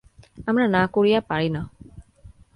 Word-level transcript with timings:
আমরা 0.47 0.65
না 0.67 0.83
করিয়া 0.87 1.19
পারি 1.21 1.49
না। 1.49 1.61